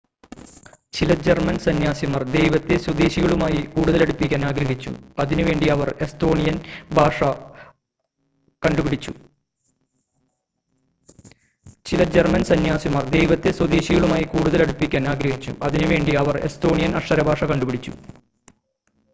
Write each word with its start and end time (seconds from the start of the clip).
ചില 0.93 1.13
ജർമ്മൻ 1.25 1.57
സന്ന്യാസിമാർ 1.57 2.23
ദൈവത്തെ 2.29 2.75
സ്വദേശികളുമായി 2.77 3.59
കൂടുതൽ 3.67 4.01
അടുപ്പിക്കാൻ 4.01 4.41
ആഗ്രഹിച്ചു 4.47 4.91
അതിനുവേണ്ടി 5.19 5.67
അവർ 5.75 5.89
എസ്തോണിയൻ 5.99 6.57
അക്ഷര 16.99 17.21
ഭാഷ 17.29 17.43
കണ്ടുപിടിച്ചു 17.51 17.93